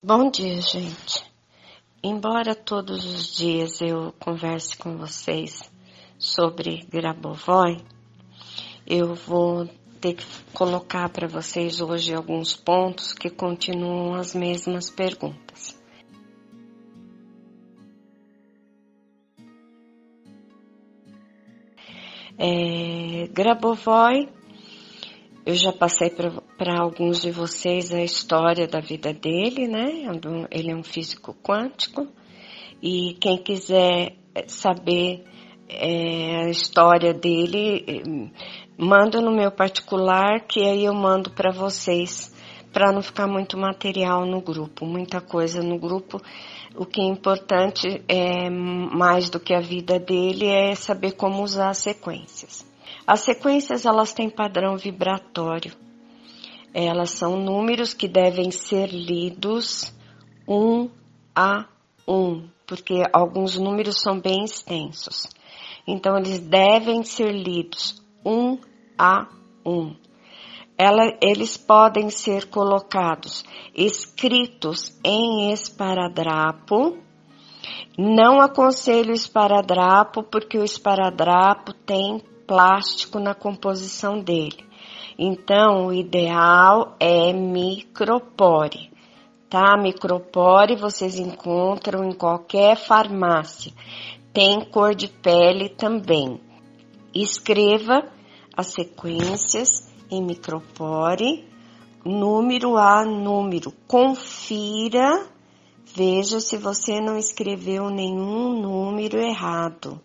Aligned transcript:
Bom 0.00 0.30
dia, 0.30 0.62
gente. 0.62 1.24
Embora 2.00 2.54
todos 2.54 3.04
os 3.04 3.34
dias 3.36 3.80
eu 3.80 4.12
converse 4.20 4.78
com 4.78 4.96
vocês 4.96 5.68
sobre 6.16 6.86
Grabovoi, 6.88 7.78
eu 8.86 9.16
vou 9.16 9.66
ter 10.00 10.14
que 10.14 10.24
colocar 10.54 11.08
para 11.08 11.26
vocês 11.26 11.80
hoje 11.80 12.14
alguns 12.14 12.54
pontos 12.54 13.12
que 13.12 13.28
continuam 13.28 14.14
as 14.14 14.36
mesmas 14.36 14.88
perguntas. 14.88 15.76
É, 22.38 23.26
Grabovoi 23.32 24.28
eu 25.44 25.56
já 25.56 25.72
passei 25.72 26.08
para 26.08 26.30
alguns 26.66 27.20
de 27.20 27.30
vocês 27.30 27.92
a 27.92 28.02
história 28.02 28.66
da 28.66 28.80
vida 28.80 29.12
dele, 29.12 29.68
né? 29.68 30.04
Ele 30.50 30.70
é 30.70 30.76
um 30.76 30.82
físico 30.82 31.34
quântico 31.34 32.06
e 32.82 33.16
quem 33.20 33.38
quiser 33.38 34.16
saber 34.46 35.24
é, 35.68 36.46
a 36.46 36.50
história 36.50 37.12
dele, 37.12 38.32
manda 38.76 39.20
no 39.20 39.30
meu 39.30 39.50
particular 39.50 40.40
que 40.46 40.60
aí 40.60 40.84
eu 40.84 40.94
mando 40.94 41.30
para 41.30 41.50
vocês 41.50 42.34
para 42.72 42.92
não 42.92 43.02
ficar 43.02 43.26
muito 43.26 43.56
material 43.56 44.26
no 44.26 44.40
grupo, 44.40 44.86
muita 44.86 45.20
coisa 45.20 45.62
no 45.62 45.78
grupo. 45.78 46.20
O 46.76 46.84
que 46.84 47.00
é 47.00 47.04
importante 47.04 48.02
é 48.06 48.48
mais 48.50 49.30
do 49.30 49.40
que 49.40 49.54
a 49.54 49.60
vida 49.60 49.98
dele 49.98 50.46
é 50.46 50.74
saber 50.74 51.12
como 51.12 51.42
usar 51.42 51.70
as 51.70 51.78
sequências. 51.78 52.66
As 53.06 53.20
sequências 53.20 53.84
elas 53.84 54.12
têm 54.12 54.28
padrão 54.28 54.76
vibratório. 54.76 55.72
Elas 56.80 57.10
são 57.10 57.36
números 57.36 57.92
que 57.92 58.06
devem 58.06 58.52
ser 58.52 58.86
lidos 58.90 59.92
um 60.46 60.88
a 61.34 61.66
um, 62.06 62.48
porque 62.68 63.02
alguns 63.12 63.58
números 63.58 64.00
são 64.00 64.20
bem 64.20 64.44
extensos. 64.44 65.26
Então 65.84 66.16
eles 66.16 66.38
devem 66.38 67.02
ser 67.02 67.32
lidos 67.32 68.00
um 68.24 68.58
a 68.96 69.26
um. 69.66 69.96
Ela, 70.78 71.18
eles 71.20 71.56
podem 71.56 72.10
ser 72.10 72.46
colocados 72.48 73.44
escritos 73.74 74.96
em 75.04 75.52
esparadrapo. 75.52 76.96
Não 77.98 78.40
aconselho 78.40 79.12
esparadrapo 79.12 80.22
porque 80.22 80.56
o 80.56 80.64
esparadrapo 80.64 81.72
tem 81.72 82.20
plástico 82.46 83.18
na 83.18 83.34
composição 83.34 84.20
dele. 84.20 84.67
Então, 85.18 85.86
o 85.86 85.92
ideal 85.92 86.94
é 87.00 87.32
micropore, 87.32 88.90
tá? 89.50 89.76
Micropore 89.76 90.76
vocês 90.76 91.18
encontram 91.18 92.04
em 92.04 92.12
qualquer 92.12 92.76
farmácia. 92.76 93.72
Tem 94.32 94.64
cor 94.64 94.94
de 94.94 95.08
pele 95.08 95.70
também. 95.70 96.40
Escreva 97.12 98.08
as 98.56 98.68
sequências 98.68 99.68
em 100.10 100.22
micropore, 100.22 101.48
número 102.04 102.76
a 102.76 103.04
número. 103.04 103.72
Confira, 103.88 105.26
veja 105.96 106.38
se 106.38 106.56
você 106.56 107.00
não 107.00 107.18
escreveu 107.18 107.90
nenhum 107.90 108.60
número 108.60 109.18
errado 109.18 110.00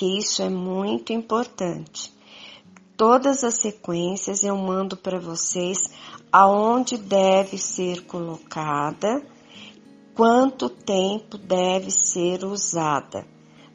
que 0.00 0.16
isso 0.16 0.40
é 0.40 0.48
muito 0.48 1.12
importante. 1.12 2.10
Todas 3.00 3.44
as 3.44 3.54
sequências 3.54 4.44
eu 4.44 4.54
mando 4.58 4.94
para 4.94 5.18
vocês 5.18 5.78
aonde 6.30 6.98
deve 6.98 7.56
ser 7.56 8.04
colocada, 8.04 9.22
quanto 10.14 10.68
tempo 10.68 11.38
deve 11.38 11.90
ser 11.90 12.44
usada, 12.44 13.26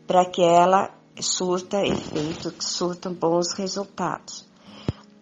para 0.06 0.26
que 0.26 0.44
ela 0.44 0.92
surta 1.20 1.84
efeito, 1.84 2.54
surta 2.60 3.10
bons 3.10 3.52
resultados. 3.54 4.48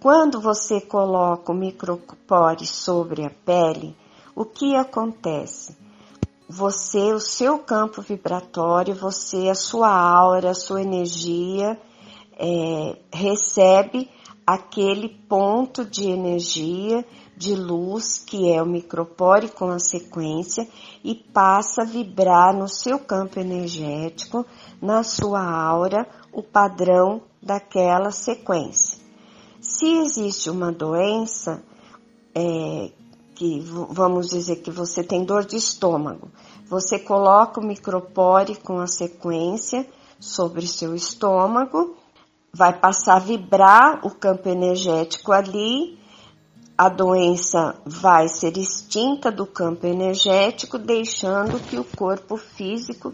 Quando 0.02 0.42
você 0.42 0.81
coloca 0.81 1.53
o 1.53 1.56
micropore 1.56 2.68
sobre 2.68 3.24
a 3.24 3.30
pele, 3.30 3.96
o 4.36 4.44
que 4.44 4.75
acontece? 4.75 5.78
você, 6.50 7.13
o 7.13 7.19
seu 7.19 7.58
campo 7.59 8.02
vibratório, 8.02 8.94
você, 8.94 9.50
a 9.50 9.56
sua 9.56 9.90
aura, 9.90 10.52
a 10.52 10.53
sua 10.53 10.81
energia, 10.81 11.80
é, 12.38 12.98
recebe 13.12 14.10
aquele 14.46 15.10
ponto 15.10 15.86
de 15.86 16.08
energia, 16.08 17.06
de 17.36 17.56
luz, 17.56 18.18
que 18.18 18.52
é 18.52 18.62
o 18.62 18.66
micropore 18.66 19.50
com 19.50 19.70
a 19.70 19.80
sequência, 19.80 20.68
e 21.04 21.16
passa 21.16 21.82
a 21.82 21.86
vibrar 21.86 22.56
no 22.56 22.68
seu 22.68 23.00
campo 23.00 23.40
energético, 23.40 24.46
na 24.82 25.04
sua 25.04 25.42
aura, 25.42 26.08
o 26.32 26.44
padrão 26.44 27.22
daquela 27.42 28.12
sequência. 28.12 29.00
Se 29.62 29.88
existe 30.00 30.50
uma 30.50 30.72
doença, 30.72 31.64
é, 32.36 32.92
que 33.36 33.60
vamos 33.62 34.30
dizer 34.30 34.58
que 34.58 34.70
você 34.70 35.04
tem 35.04 35.24
dor 35.24 35.46
de 35.46 35.56
estômago, 35.56 36.30
você 36.68 37.00
coloca 37.00 37.60
o 37.60 37.66
micropore 37.66 38.56
com 38.56 38.80
a 38.80 38.88
sequência 38.88 39.88
sobre 40.20 40.68
seu 40.68 40.96
estômago, 40.96 41.96
vai 42.56 42.80
passar 42.80 43.16
a 43.16 43.19
vibrar 43.19 44.06
o 44.06 44.12
campo 44.12 44.47
energético 44.47 45.31
ali, 45.31 45.97
a 46.78 46.88
doença 46.88 47.75
vai 47.86 48.28
ser 48.28 48.58
extinta 48.58 49.31
do 49.31 49.46
campo 49.46 49.88
energético, 49.88 50.78
deixando 50.78 51.59
que 51.59 51.80
o 51.80 51.84
corpo 51.84 52.38
físico 52.38 53.13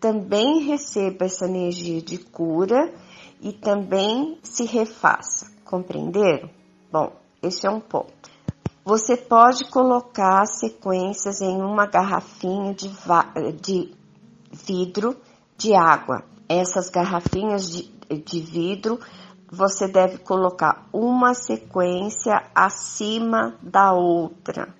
também 0.00 0.60
receba 0.60 1.26
essa 1.26 1.44
energia 1.46 2.00
de 2.00 2.18
cura 2.18 2.92
e 3.40 3.52
também 3.52 4.38
se 4.42 4.64
refaça. 4.64 5.50
Compreenderam? 5.64 6.48
Bom, 6.90 7.12
esse 7.42 7.66
é 7.66 7.70
um 7.70 7.80
ponto. 7.80 8.12
Você 8.84 9.16
pode 9.18 9.68
colocar 9.70 10.46
sequências 10.46 11.42
em 11.42 11.60
uma 11.60 11.86
garrafinha 11.86 12.72
de, 12.72 12.90
de 13.60 13.94
vidro 14.50 15.14
de 15.58 15.74
água. 15.74 16.24
Essas 16.48 16.88
garrafinhas 16.88 17.68
de, 17.68 17.97
de 18.08 18.40
vidro 18.40 18.98
você 19.50 19.88
deve 19.88 20.18
colocar 20.18 20.86
uma 20.92 21.32
sequência 21.32 22.42
acima 22.54 23.54
da 23.62 23.92
outra. 23.92 24.74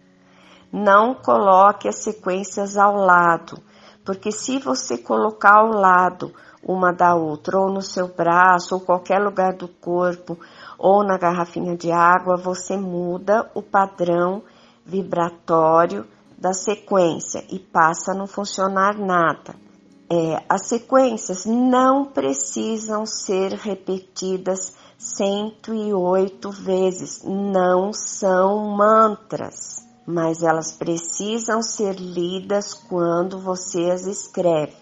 Não 0.71 1.15
coloque 1.15 1.89
as 1.89 2.03
sequências 2.03 2.77
ao 2.77 2.95
lado, 2.95 3.59
porque 4.05 4.31
se 4.31 4.59
você 4.59 4.99
colocar 4.99 5.61
ao 5.61 5.69
lado 5.69 6.33
uma 6.63 6.93
da 6.93 7.15
outra, 7.15 7.59
ou 7.59 7.73
no 7.73 7.81
seu 7.81 8.09
braço, 8.09 8.75
ou 8.75 8.81
qualquer 8.81 9.19
lugar 9.19 9.55
do 9.55 9.69
corpo, 9.69 10.39
ou 10.79 11.03
na 11.03 11.17
garrafinha 11.17 11.77
de 11.77 11.91
água, 11.91 12.37
você 12.37 12.77
muda 12.77 13.51
o 13.55 13.63
padrão 13.63 14.43
vibratório 14.85 16.07
da 16.37 16.53
sequência 16.53 17.45
e 17.51 17.59
passa 17.59 18.13
a 18.13 18.15
não 18.15 18.27
funcionar 18.27 18.99
nada. 18.99 19.68
É, 20.11 20.43
as 20.49 20.69
sequências 20.69 21.45
não 21.45 22.07
precisam 22.07 23.05
ser 23.05 23.53
repetidas 23.53 24.75
108 24.97 26.51
vezes, 26.51 27.23
não 27.23 27.93
são 27.93 28.75
mantras, 28.75 29.87
mas 30.07 30.43
elas 30.43 30.73
precisam 30.73 31.63
ser 31.63 31.97
lidas 31.97 32.73
quando 32.73 33.39
você 33.39 33.91
as 33.91 34.07
escreve. 34.07 34.77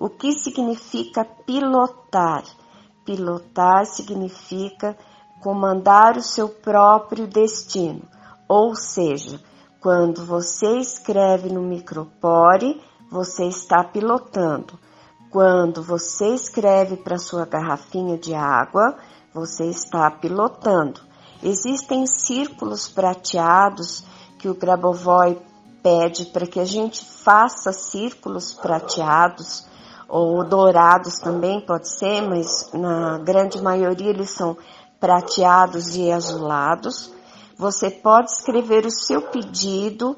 O 0.00 0.10
que 0.10 0.32
significa 0.32 1.24
pilotar? 1.24 2.42
Pilotar 3.04 3.86
significa 3.86 4.98
comandar 5.40 6.16
o 6.16 6.22
seu 6.22 6.48
próprio 6.48 7.28
destino, 7.28 8.02
ou 8.48 8.74
seja, 8.74 9.40
quando 9.80 10.26
você 10.26 10.78
escreve 10.78 11.48
no 11.52 11.62
micropore, 11.62 12.80
você 13.12 13.44
está 13.44 13.84
pilotando. 13.84 14.78
Quando 15.30 15.82
você 15.82 16.28
escreve 16.28 16.96
para 16.96 17.18
sua 17.18 17.44
garrafinha 17.44 18.16
de 18.16 18.34
água, 18.34 18.96
você 19.34 19.66
está 19.66 20.10
pilotando. 20.10 20.98
Existem 21.42 22.06
círculos 22.06 22.88
prateados 22.88 24.02
que 24.38 24.48
o 24.48 24.54
Grabovoi 24.54 25.38
pede 25.82 26.26
para 26.26 26.46
que 26.46 26.58
a 26.58 26.64
gente 26.64 27.04
faça 27.04 27.70
círculos 27.70 28.54
prateados 28.54 29.66
ou 30.08 30.42
dourados 30.46 31.18
também 31.18 31.60
pode 31.60 31.88
ser, 31.88 32.22
mas 32.22 32.70
na 32.72 33.18
grande 33.18 33.60
maioria 33.60 34.10
eles 34.10 34.30
são 34.30 34.56
prateados 34.98 35.96
e 35.96 36.10
azulados. 36.10 37.12
Você 37.58 37.90
pode 37.90 38.30
escrever 38.30 38.86
o 38.86 38.90
seu 38.90 39.22
pedido 39.22 40.16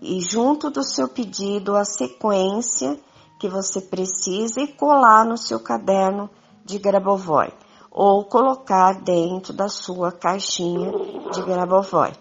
e 0.00 0.20
junto 0.20 0.70
do 0.70 0.82
seu 0.82 1.08
pedido 1.08 1.76
a 1.76 1.84
sequência 1.84 2.98
que 3.38 3.48
você 3.48 3.80
precisa 3.80 4.60
e 4.60 4.68
colar 4.68 5.24
no 5.24 5.36
seu 5.36 5.60
caderno 5.60 6.30
de 6.64 6.78
Grabovoi. 6.78 7.52
Ou 7.90 8.24
colocar 8.24 9.02
dentro 9.02 9.52
da 9.52 9.68
sua 9.68 10.10
caixinha 10.10 10.90
de 11.32 11.42
Grabovoi. 11.42 12.12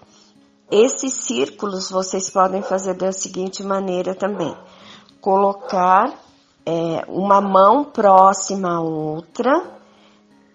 Esses 0.69 1.13
círculos 1.13 1.89
vocês 1.89 2.29
podem 2.29 2.61
fazer 2.61 2.95
da 2.95 3.11
seguinte 3.11 3.63
maneira 3.63 4.13
também: 4.13 4.55
colocar 5.19 6.13
é, 6.65 7.03
uma 7.07 7.41
mão 7.41 7.83
próxima 7.85 8.75
à 8.75 8.81
outra, 8.81 9.79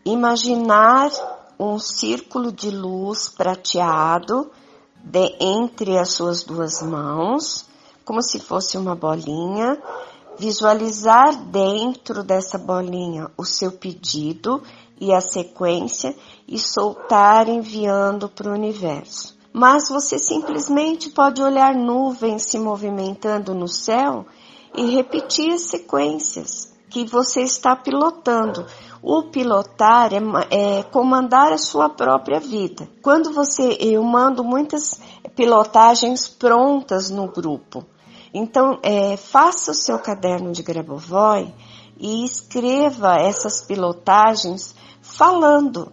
imaginar 0.05 1.11
um 1.59 1.79
círculo 1.79 2.53
de 2.53 2.71
luz 2.71 3.29
prateado 3.29 4.51
de, 5.11 5.37
entre 5.41 5.99
as 5.99 6.11
suas 6.11 6.45
duas 6.45 6.83
mãos, 6.83 7.67
como 8.05 8.23
se 8.23 8.39
fosse 8.39 8.77
uma 8.77 8.95
bolinha, 8.95 9.81
visualizar 10.39 11.35
dentro 11.45 12.23
dessa 12.23 12.59
bolinha 12.59 13.31
o 13.37 13.45
seu 13.45 13.73
pedido 13.73 14.63
e 15.01 15.13
a 15.13 15.21
sequência 15.21 16.15
e 16.47 16.59
soltar 16.59 17.49
enviando 17.49 18.29
para 18.29 18.51
o 18.51 18.55
universo. 18.55 19.37
Mas 19.53 19.89
você 19.89 20.19
simplesmente 20.19 21.11
pode 21.11 21.43
olhar 21.43 21.75
nuvens 21.75 22.43
se 22.43 22.59
movimentando 22.59 23.55
no 23.55 23.67
céu 23.67 24.27
e 24.77 24.95
repetir 24.95 25.53
as 25.53 25.63
sequências 25.63 26.78
que 26.91 27.05
você 27.05 27.43
está 27.43 27.77
pilotando. 27.77 28.67
O 29.03 29.25
pilotar 29.25 30.11
é, 30.13 30.19
é, 30.51 30.83
comandar 30.83 31.53
a 31.53 31.59
sua 31.59 31.89
própria 31.89 32.41
vida. 32.41 32.89
Quando 33.03 33.33
você, 33.33 33.77
eu 33.81 34.03
mando 34.03 34.43
muitas 34.43 35.01
pilotagens 35.37 36.27
prontas 36.27 37.11
no 37.11 37.29
grupo. 37.29 37.85
Então, 38.35 38.79
é, 38.83 39.17
faça 39.17 39.71
o 39.71 39.75
seu 39.75 39.99
caderno 39.99 40.53
de 40.53 40.63
Grabovoi 40.63 41.55
e 41.97 42.25
escreva 42.25 43.17
essas 43.17 43.63
pilotagens 43.63 44.75
falando 45.01 45.93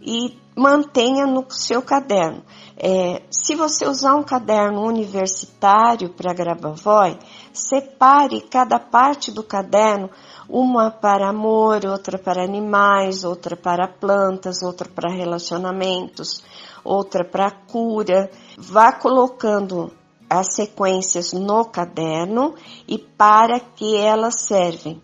e 0.00 0.36
mantenha 0.56 1.26
no 1.26 1.44
seu 1.50 1.82
caderno. 1.82 2.42
É, 2.76 3.22
se 3.30 3.54
você 3.54 3.86
usar 3.86 4.14
um 4.14 4.22
caderno 4.22 4.82
universitário 4.82 6.10
para 6.10 6.32
Grabovoi, 6.32 7.18
separe 7.56 8.42
cada 8.42 8.78
parte 8.78 9.32
do 9.32 9.42
caderno, 9.42 10.10
uma 10.48 10.90
para 10.90 11.30
amor, 11.30 11.84
outra 11.86 12.18
para 12.18 12.44
animais, 12.44 13.24
outra 13.24 13.56
para 13.56 13.88
plantas, 13.88 14.62
outra 14.62 14.88
para 14.88 15.12
relacionamentos, 15.12 16.42
outra 16.84 17.24
para 17.24 17.50
cura. 17.50 18.30
Vá 18.56 18.92
colocando 18.92 19.90
as 20.28 20.54
sequências 20.54 21.32
no 21.32 21.64
caderno 21.64 22.54
e 22.86 22.98
para 22.98 23.58
que 23.58 23.96
elas 23.96 24.42
servem. 24.42 25.00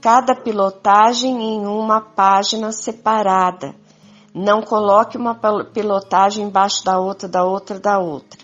Cada 0.00 0.34
pilotagem 0.34 1.40
em 1.40 1.66
uma 1.66 2.00
página 2.00 2.70
separada. 2.72 3.74
Não 4.34 4.62
coloque 4.62 5.16
uma 5.16 5.38
pilotagem 5.72 6.44
embaixo 6.44 6.84
da 6.84 6.98
outra, 6.98 7.28
da 7.28 7.44
outra, 7.44 7.78
da 7.78 7.98
outra. 7.98 8.43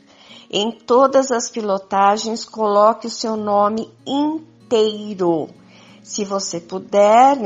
Em 0.53 0.73
todas 0.73 1.31
as 1.31 1.49
pilotagens, 1.49 2.45
coloque 2.45 3.07
o 3.07 3.11
seu 3.11 3.37
nome 3.37 3.89
inteiro. 4.05 5.49
Se 6.03 6.25
você 6.25 6.59
puder, 6.59 7.39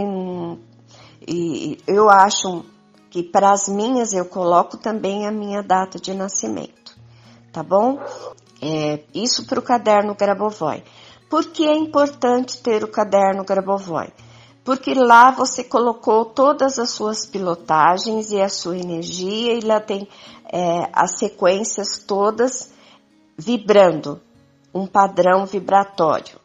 e 1.29 1.77
eu 1.87 2.09
acho 2.09 2.65
que 3.11 3.23
para 3.23 3.53
as 3.53 3.69
minhas 3.69 4.15
eu 4.15 4.25
coloco 4.25 4.79
também 4.79 5.27
a 5.27 5.31
minha 5.31 5.63
data 5.63 5.99
de 5.99 6.15
nascimento, 6.15 6.97
tá 7.53 7.63
bom? 7.63 7.99
É, 8.63 9.01
isso 9.15 9.47
para 9.47 9.59
o 9.59 9.63
caderno 9.63 10.15
Grabovoi. 10.15 10.83
Por 11.29 11.45
que 11.51 11.67
é 11.67 11.77
importante 11.77 12.63
ter 12.63 12.83
o 12.83 12.89
caderno 12.89 13.45
Grabovoi? 13.45 14.15
Porque 14.65 14.95
lá 14.95 15.31
você 15.31 15.63
colocou 15.63 16.25
todas 16.25 16.79
as 16.79 16.91
suas 16.91 17.27
pilotagens 17.27 18.31
e 18.31 18.41
a 18.41 18.49
sua 18.49 18.79
energia 18.79 19.53
e 19.53 19.61
lá 19.61 19.79
tem 19.79 20.09
é, 20.51 20.89
as 20.91 21.19
sequências 21.19 21.99
todas 21.99 22.73
vibrando, 23.37 24.21
um 24.73 24.87
padrão 24.87 25.47
vibratório 25.47 26.39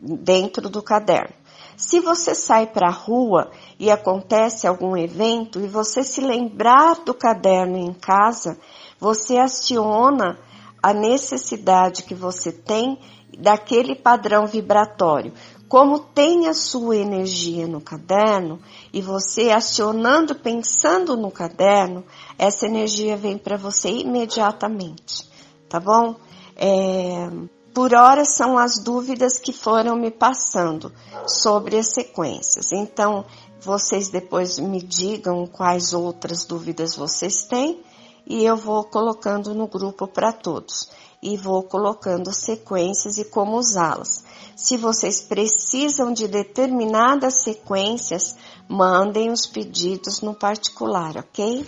dentro 0.00 0.68
do 0.68 0.82
caderno. 0.82 1.34
Se 1.76 2.00
você 2.00 2.34
sai 2.34 2.66
para 2.66 2.88
a 2.88 2.92
rua 2.92 3.50
e 3.78 3.90
acontece 3.90 4.66
algum 4.66 4.96
evento 4.96 5.60
e 5.60 5.68
você 5.68 6.02
se 6.02 6.20
lembrar 6.20 7.04
do 7.04 7.12
caderno 7.12 7.76
em 7.76 7.92
casa, 7.92 8.58
você 8.98 9.36
aciona 9.36 10.38
a 10.82 10.94
necessidade 10.94 12.02
que 12.04 12.14
você 12.14 12.50
tem 12.50 12.98
daquele 13.38 13.94
padrão 13.94 14.46
vibratório. 14.46 15.32
Como 15.68 15.98
tem 15.98 16.46
a 16.46 16.54
sua 16.54 16.96
energia 16.96 17.66
no 17.66 17.80
caderno 17.80 18.60
e 18.92 19.02
você 19.02 19.50
acionando, 19.50 20.34
pensando 20.34 21.16
no 21.16 21.30
caderno, 21.30 22.04
essa 22.38 22.66
energia 22.66 23.16
vem 23.16 23.36
para 23.36 23.56
você 23.56 23.90
imediatamente, 23.90 25.28
tá 25.68 25.80
bom? 25.80 26.14
É, 26.56 27.30
por 27.74 27.94
hora 27.94 28.24
são 28.24 28.56
as 28.56 28.82
dúvidas 28.82 29.38
que 29.38 29.52
foram 29.52 29.96
me 29.96 30.10
passando 30.10 30.90
sobre 31.26 31.78
as 31.78 31.92
sequências. 31.92 32.72
Então, 32.72 33.24
vocês 33.60 34.08
depois 34.08 34.58
me 34.58 34.80
digam 34.80 35.46
quais 35.46 35.92
outras 35.92 36.44
dúvidas 36.44 36.96
vocês 36.96 37.44
têm 37.44 37.82
e 38.26 38.44
eu 38.44 38.56
vou 38.56 38.84
colocando 38.84 39.54
no 39.54 39.66
grupo 39.66 40.08
para 40.08 40.32
todos 40.32 40.88
e 41.22 41.36
vou 41.36 41.62
colocando 41.62 42.32
sequências 42.32 43.18
e 43.18 43.24
como 43.24 43.56
usá-las. 43.56 44.24
Se 44.54 44.76
vocês 44.76 45.20
precisam 45.20 46.12
de 46.12 46.26
determinadas 46.26 47.42
sequências, 47.42 48.36
mandem 48.68 49.30
os 49.30 49.46
pedidos 49.46 50.20
no 50.20 50.34
particular, 50.34 51.16
ok? 51.16 51.66